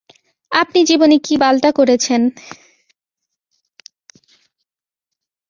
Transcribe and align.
আপনি 0.51 0.79
জীবনে 0.83 1.15
কি 1.17 1.33
বালটা 1.37 1.69
করেছেন? 1.71 2.21